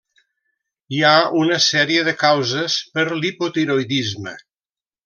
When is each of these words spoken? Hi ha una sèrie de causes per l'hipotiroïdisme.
Hi 0.95 1.01
ha 1.09 1.11
una 1.41 1.59
sèrie 1.67 2.07
de 2.09 2.17
causes 2.25 2.81
per 2.97 3.07
l'hipotiroïdisme. 3.21 4.37